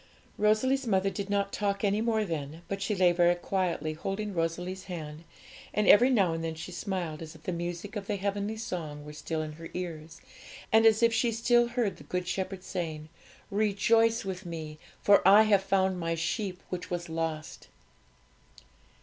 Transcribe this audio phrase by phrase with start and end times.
[0.39, 4.85] Rosalie's mother did not talk any more then; but she lay very quietly, holding Rosalie's
[4.85, 5.25] hand,
[5.75, 9.05] and every now and then she smiled, as if the music of the heavenly song
[9.05, 10.19] were still in her ears,
[10.73, 13.09] and as if she still heard the Good Shepherd saying,
[13.51, 17.67] 'Rejoice with Me, for I have found My sheep which was lost.'